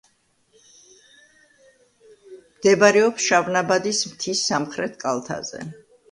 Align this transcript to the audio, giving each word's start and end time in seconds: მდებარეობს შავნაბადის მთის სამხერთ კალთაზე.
მდებარეობს 2.53 3.27
შავნაბადის 3.27 3.99
მთის 4.13 4.41
სამხერთ 4.47 4.97
კალთაზე. 5.05 5.61